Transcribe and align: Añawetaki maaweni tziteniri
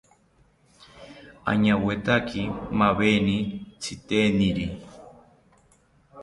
Añawetaki 1.51 2.41
maaweni 2.77 3.35
tziteniri 3.81 4.65